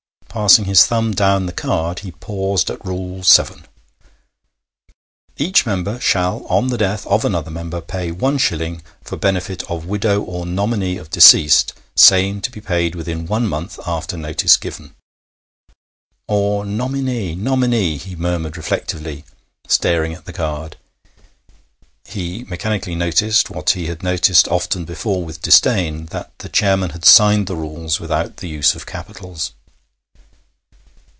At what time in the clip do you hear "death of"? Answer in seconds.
6.77-7.25